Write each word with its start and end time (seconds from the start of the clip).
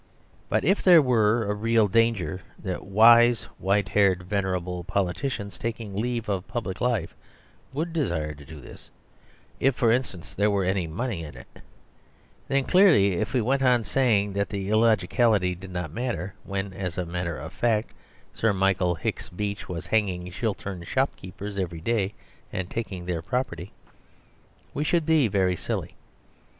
But 0.49 0.63
if 0.63 0.81
there 0.81 0.99
were 0.99 1.43
a 1.45 1.53
real 1.53 1.87
danger 1.87 2.41
that 2.57 2.83
wise, 2.87 3.43
white 3.59 3.89
haired, 3.89 4.23
venerable 4.23 4.83
politicians 4.83 5.59
taking 5.59 5.95
leave 5.95 6.27
of 6.27 6.47
public 6.47 6.81
life 6.81 7.13
would 7.71 7.93
desire 7.93 8.33
to 8.33 8.43
do 8.43 8.59
this 8.59 8.89
(if, 9.59 9.75
for 9.75 9.91
instance, 9.91 10.33
there 10.33 10.49
were 10.49 10.63
any 10.65 10.87
money 10.87 11.23
in 11.23 11.37
it), 11.37 11.47
then 12.47 12.63
clearly, 12.63 13.11
if 13.17 13.33
we 13.33 13.41
went 13.41 13.61
on 13.61 13.83
saying 13.83 14.33
that 14.33 14.49
the 14.49 14.69
illogicality 14.71 15.53
did 15.53 15.69
not 15.69 15.93
matter, 15.93 16.33
when 16.45 16.73
(as 16.73 16.97
a 16.97 17.05
matter 17.05 17.37
of 17.37 17.53
fact) 17.53 17.91
Sir 18.33 18.53
Michael 18.53 18.95
Hicks 18.95 19.29
Beach 19.29 19.69
was 19.69 19.85
hanging 19.85 20.31
Chiltern 20.31 20.81
shop 20.83 21.15
keepers 21.15 21.59
every 21.59 21.79
day 21.79 22.15
and 22.51 22.71
taking 22.71 23.05
their 23.05 23.21
property, 23.21 23.71
we 24.73 24.83
should 24.83 25.05
be 25.05 25.27
very 25.27 25.55
silly. 25.55 25.93